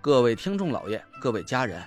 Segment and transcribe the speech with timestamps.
[0.00, 1.82] 各位听众老爷，各位家人，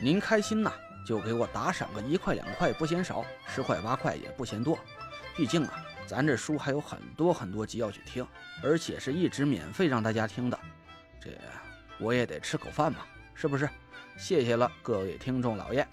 [0.00, 0.72] 您开心呐，
[1.06, 4.76] 就给我打赏个一块两块不嫌少，十块八块也不嫌多。
[5.36, 8.26] 毕竟啊，咱这书还有很多很多集要去听，
[8.64, 10.58] 而且是一直免费让大家听的，
[11.20, 11.30] 这
[12.00, 13.68] 我也得吃口饭嘛，是不是？
[14.18, 15.86] 谢谢了，各位听众老爷。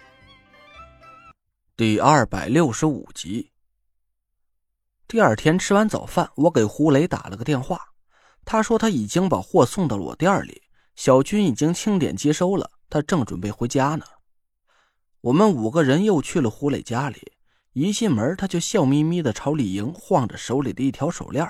[1.76, 3.52] 第二百六十五集。
[5.06, 7.80] 第二天吃完早饭，我给胡雷打了个电话，
[8.44, 10.62] 他说他已经把货送到了我店里。
[10.96, 14.04] 小军已经清点接收了，他正准备回家呢。
[15.22, 17.32] 我们五个人又去了胡磊家里，
[17.72, 21.48] 一进门他就笑眯眯的朝李莹晃着手里的一条手链。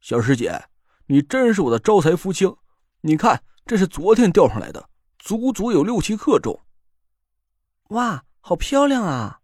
[0.00, 0.68] 小师姐，
[1.06, 2.56] 你真是我的招财福星！
[3.00, 6.60] 你看，这是昨天钓上来的，足足有六七克重。
[7.88, 9.40] 哇，好漂亮啊！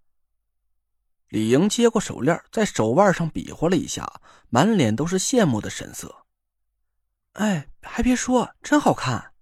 [1.28, 6.23] 李莹接过手链，在手腕上比划了一下，满脸都是羡慕的神色。
[7.34, 9.32] 哎，还别说，真好看！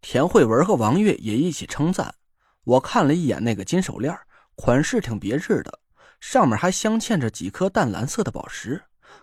[0.00, 2.14] 田慧文和王月也一起称赞。
[2.62, 4.16] 我看了一眼那个金手链，
[4.54, 5.80] 款式挺别致的，
[6.20, 8.80] 上面还镶嵌着几颗淡蓝色的宝石，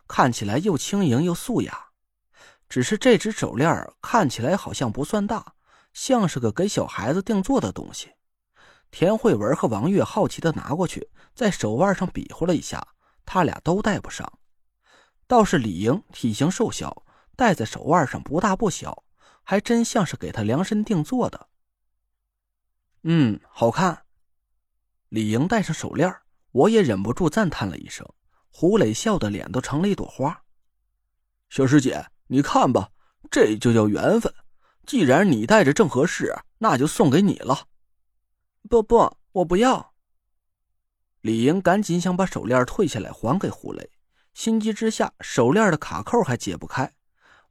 [0.09, 1.85] 看起来又轻盈又素雅。
[2.67, 5.53] 只是这只手链看起来好像不算大，
[5.94, 8.11] 像是个给小孩子定做的东西。
[8.91, 12.85] 田慧文和王月好奇的拿过去，在手腕上比划了一下，
[13.25, 14.30] 他俩都戴不上。
[15.27, 17.05] 倒是李莹体型瘦小。
[17.40, 19.06] 戴在手腕上不大不小，
[19.44, 21.48] 还真像是给他量身定做的。
[23.04, 24.04] 嗯，好看。
[25.08, 26.14] 李莹戴上手链，
[26.52, 28.06] 我也忍不住赞叹了一声。
[28.52, 30.44] 胡磊笑的脸都成了一朵花。
[31.50, 32.90] 小师姐，你看吧，
[33.31, 34.34] 这就叫缘分。
[34.86, 37.69] 既然你戴着正合适，那就送给你了。
[38.69, 39.94] 不不，我不要。
[41.22, 43.90] 李莹赶紧想把手链退下来还给胡磊，
[44.34, 46.94] 心急之下，手链的卡扣还解不开。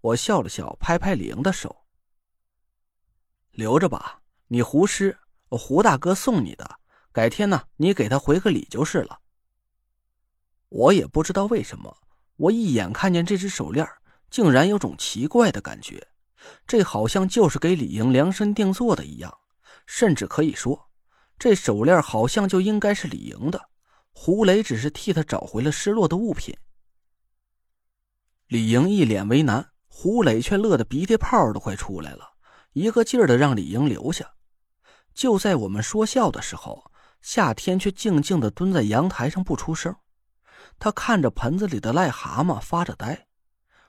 [0.00, 1.84] 我笑了笑，拍拍李莹的手
[3.50, 6.78] ：“留着吧，你胡师，胡大哥送你的。
[7.10, 9.20] 改天呢，你给他回个礼就是了。”
[10.68, 11.96] 我也不知道为什么，
[12.36, 13.86] 我一眼看见这只手链，
[14.30, 16.06] 竟然有种奇怪的感觉，
[16.66, 19.36] 这好像就是给李莹量身定做的一样，
[19.86, 20.90] 甚至可以说，
[21.38, 23.70] 这手链好像就应该是李莹的。
[24.12, 26.56] 胡雷只是替他找回了失落的物品。
[28.46, 29.72] 李莹一脸为难。
[30.00, 32.34] 胡磊却乐得鼻涕泡都快出来了，
[32.72, 34.30] 一个劲儿的让李英留下。
[35.12, 39.92] 就在我们说笑的时候，夏天却静静的蹲在阳台上不出声。
[40.78, 43.26] 他看着盆子里的癞蛤蟆发着呆。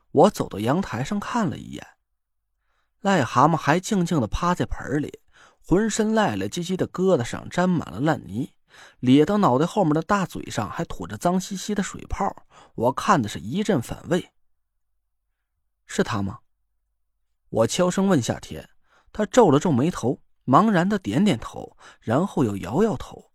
[0.09, 1.85] 我走到阳台上看了一眼，
[3.03, 5.19] 癞蛤蟆还静静的趴在盆里，
[5.63, 8.55] 浑身赖赖唧唧的疙瘩上沾满了烂泥，
[8.99, 12.35] 咧到脑袋后面的大嘴上还吐着脏兮兮的水泡。
[12.73, 14.31] 我看的是一阵反胃。
[15.89, 16.39] 是他吗？
[17.49, 18.69] 我悄声问夏天，
[19.11, 23.33] 他皱了皱眉头，茫然的点点头，然后又摇摇头。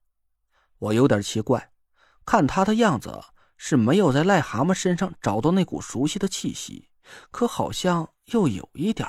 [0.78, 1.72] 我有点奇怪，
[2.24, 3.20] 看他的样子
[3.56, 6.90] 是没有在癞蛤蟆身上找到那股熟悉的气息，
[7.32, 9.06] 可好像又有一点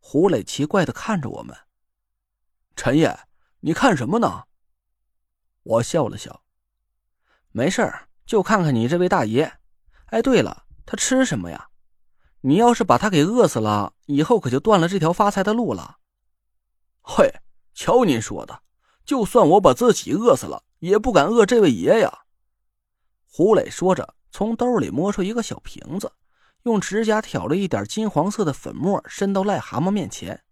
[0.00, 1.56] 胡磊奇怪的看着我们，
[2.74, 3.16] 陈爷，
[3.60, 4.48] 你看什么呢？
[5.62, 6.42] 我笑了笑，
[7.52, 7.88] 没事
[8.26, 9.60] 就看看你这位大爷。
[10.06, 11.68] 哎，对了，他吃什么呀？
[12.44, 15.98] 你要是把他给饿死了，以后可就断了这条发财的路了。
[17.00, 17.32] 嘿，
[17.72, 18.62] 瞧您说的，
[19.04, 22.24] 就算我把自己饿死了，也不敢饿这位爷呀。
[23.28, 26.12] 胡磊说着，从兜里摸出一个小瓶子，
[26.64, 30.42] 用指甲挑了一点金黄色的粉末，伸到癞蛤蟆面前。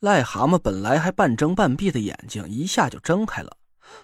[0.00, 3.56] 癞蛤蟆本来还半睁半闭的眼睛，一下就睁开了。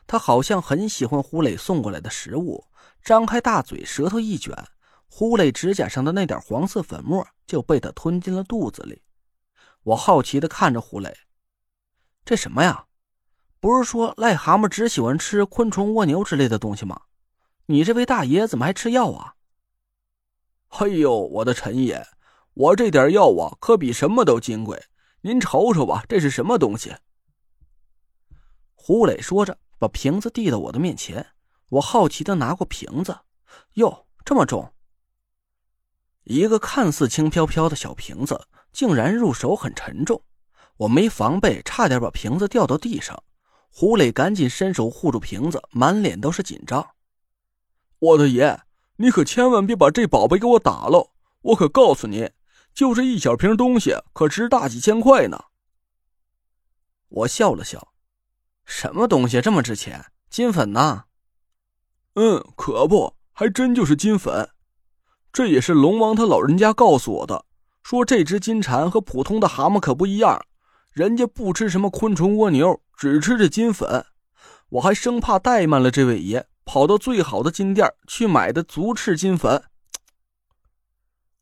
[0.06, 2.65] 他好像很喜欢胡磊送过来的食物，
[3.03, 4.53] 张开大嘴，舌头一卷。
[5.09, 9.03] 胡磊指甲上的那点黄色粉末就被他吞进了肚子里。
[9.83, 11.17] 我好奇的看着胡磊，
[12.25, 12.87] 这什么呀？
[13.59, 17.01] 不是说癞蛤蟆只喜欢吃昆虫、蜗牛之类的东西吗？
[17.67, 19.35] 你这位大爷怎么还吃药啊？
[20.69, 22.07] 哎呦，我的陈爷，
[22.55, 24.85] 我这点药啊，可比什么都金贵。
[25.23, 26.95] 您瞅瞅吧，这是什么东西？
[28.75, 31.27] 胡磊说着，把瓶子递到我的面前。
[31.71, 33.19] 我好奇的拿过瓶子，
[33.75, 34.73] 哟，这么重。
[36.29, 40.23] 一个看似轻飘飘的小瓶子，竟然入手很沉重。
[40.77, 43.25] 我没防备，差点把瓶子掉到地上。
[43.71, 46.87] 胡磊赶紧伸手护住瓶子，满脸都是紧张。
[47.99, 48.61] 我的爷，
[48.97, 51.13] 你可千万别把这宝贝给我打了！
[51.41, 52.31] 我可告诉你，
[52.75, 55.45] 就这一小瓶东西，可值大几千块呢。
[57.09, 57.95] 我笑了笑，
[58.67, 60.05] 什么东西这么值钱？
[60.29, 61.05] 金粉呐？
[62.17, 64.51] 嗯，可不，还真就是金粉。
[65.33, 67.45] 这也是龙王他老人家告诉我的，
[67.83, 70.45] 说这只金蝉和普通的蛤蟆可不一样，
[70.93, 74.07] 人家不吃什么昆虫蜗牛，只吃这金粉。
[74.71, 79.63] 我还生怕怠慢了这位爷，跑到最好的金店去买的足赤金粉。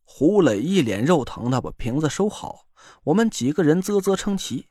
[0.04, 2.66] 胡磊一脸肉疼的把瓶子收好，
[3.04, 4.68] 我们几个人啧啧称奇。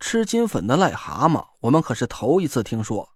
[0.00, 3.10] 吃金粉的癞蛤蟆，我们可是头一次听说。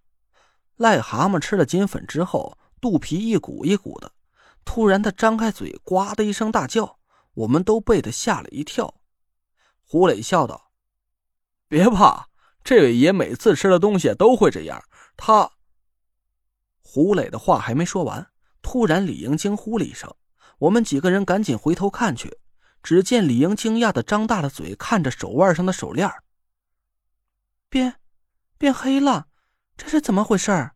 [0.77, 4.11] 癞蛤蟆吃了金粉之后，肚皮一鼓一鼓的。
[4.69, 6.99] 突然，他张开嘴，呱的一声大叫，
[7.33, 8.93] 我们都被他吓了一跳。
[9.81, 10.71] 胡磊笑道
[11.69, 12.27] ：“别怕，
[12.65, 14.83] 这位爷每次吃了东西都会这样。”
[15.15, 15.53] 他……
[16.83, 18.29] 胡磊的话还没说完，
[18.61, 20.13] 突然李英惊呼了一声，
[20.59, 22.37] 我们几个人赶紧回头看去，
[22.83, 26.11] 只见李英惊讶的张大了嘴，看着手腕上的手链，
[27.69, 27.95] 变，
[28.57, 29.27] 变黑了，
[29.77, 30.71] 这是怎么回事？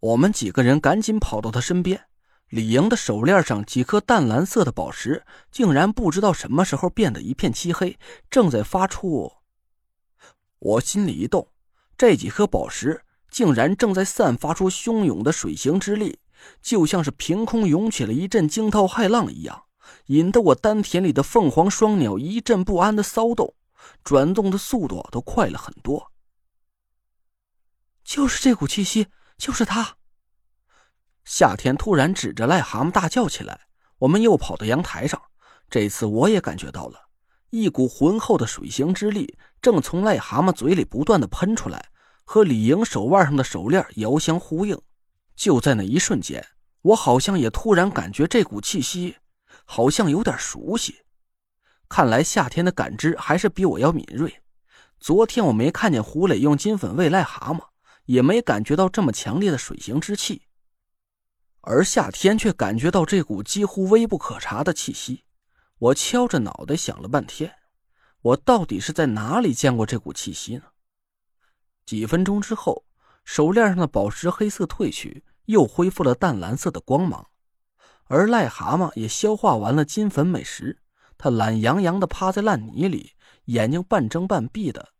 [0.00, 2.08] 我们几个人赶紧跑到他身边。
[2.54, 7.98] 李莹的手链上几颗淡蓝色的宝石，竟然不知道什么时候变得一片漆黑，
[8.30, 9.32] 正在发出。
[10.60, 11.48] 我心里一动，
[11.98, 16.20] 这几颗宝石竟然正在散发出汹涌的水行之力，
[16.62, 19.64] 就像是凭空涌起了一阵惊涛骇浪一样，
[20.06, 23.52] 引得我丹田里的凤凰双鸟一阵不安的骚动，
[24.04, 26.12] 转动的速度都快了很多。
[28.04, 29.96] 就是这股气息，就是它。
[31.24, 33.60] 夏天突然指着癞蛤蟆大叫起来，
[33.98, 35.20] 我们又跑到阳台上。
[35.70, 37.08] 这次我也感觉到了
[37.50, 41.88] 一股浑厚的水行之力，正从癞蛤蟆嘴里不断的喷出来，
[42.24, 44.78] 和李莹手腕上的手链遥相呼应。
[45.34, 46.46] 就在那一瞬间，
[46.82, 49.16] 我好像也突然感觉这股气息，
[49.64, 51.02] 好像有点熟悉。
[51.88, 54.42] 看来夏天的感知还是比我要敏锐。
[55.00, 57.60] 昨天我没看见胡磊用金粉喂癞蛤蟆，
[58.04, 60.42] 也没感觉到这么强烈的水行之气。
[61.66, 65.24] 而夏天却感觉到这股几乎微不可察的气息，
[65.78, 67.54] 我敲着脑袋想了半天，
[68.20, 70.64] 我到底是在哪里见过这股气息呢？
[71.86, 72.84] 几分钟之后，
[73.24, 77.28] 手链上的宝石黑色褪去，又恢复了淡蓝色的光芒，
[78.08, 80.80] 而癞蛤蟆也消化完了金粉美食，
[81.16, 83.12] 它懒洋洋地趴在烂泥里，
[83.46, 84.90] 眼睛半睁半闭的，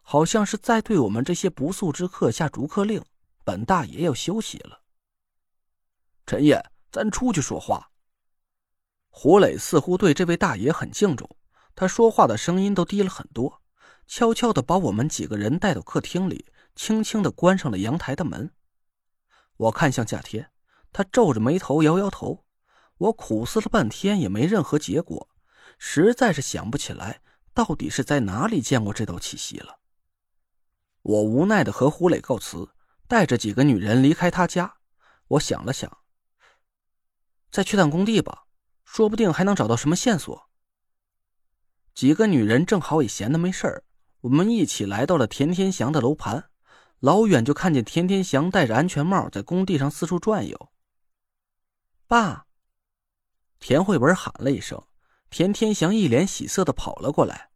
[0.00, 3.02] 好像是在对我们这些不速之客下逐客令，
[3.44, 4.80] 本大爷要休息了。
[6.26, 7.90] 陈烨，咱出去说话。
[9.10, 11.28] 胡磊似乎对这位大爷很敬重，
[11.74, 13.62] 他说话的声音都低了很多，
[14.06, 18.50] 悄悄的把我们几个人带到客厅里，轻轻的关上了阳台的门。
[19.56, 20.50] 我看向夏天，
[20.92, 22.44] 他皱着眉头摇摇头。
[22.96, 25.28] 我苦思了半天也没任何结果，
[25.78, 27.20] 实在是想不起来
[27.52, 29.80] 到底是在哪里见过这道气息了。
[31.02, 32.70] 我无奈的和胡磊告辞，
[33.06, 34.76] 带着几个女人离开他家。
[35.28, 36.03] 我想了想。
[37.54, 38.46] 再去趟工地吧，
[38.84, 40.50] 说不定还能找到什么线索。
[41.94, 43.84] 几个女人正好也闲得没事儿，
[44.22, 46.50] 我们一起来到了田天祥的楼盘。
[46.98, 50.72] 老远就看见田天祥戴着安全帽在工地上四处转悠。
[52.08, 52.48] 爸，
[53.60, 54.84] 田慧文喊了一声，
[55.30, 57.50] 田天祥一脸喜色的跑了过来。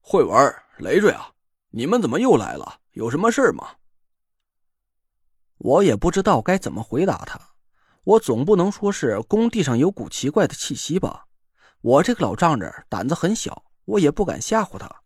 [0.00, 1.34] 慧文、累赘啊，
[1.68, 2.80] 你们怎么又来了？
[2.94, 3.76] 有什么事吗？
[5.58, 7.47] 我也不知道该怎么回答他。
[8.08, 11.26] 我总不能说是工地上有股奇怪的气息吧？
[11.82, 15.02] 我这个老丈人胆子很小，我也不敢吓唬他。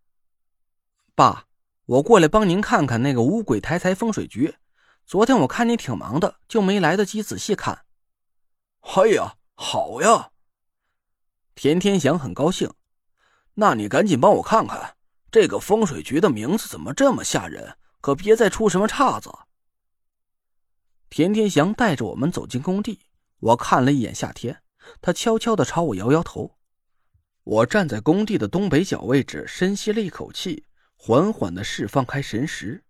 [1.16, 1.46] 爸，
[1.86, 4.54] 我过来帮您看看那个五鬼抬财风水局。
[5.04, 7.84] 昨天我看你挺忙的，就没来得及仔细看。
[8.82, 10.30] 哎呀，好呀！
[11.56, 12.72] 田天祥很高兴。
[13.54, 14.94] 那你赶紧帮我看看，
[15.32, 17.76] 这个风水局的名字怎么这么吓人？
[18.00, 19.28] 可别再出什么岔子。
[21.14, 23.00] 田天祥带着我们走进工地，
[23.38, 24.62] 我看了一眼夏天，
[25.02, 26.56] 他悄悄地朝我摇摇头。
[27.44, 30.64] 我站在工地的东北角位置，深吸了一口气，
[30.96, 32.82] 缓缓地释放开神识。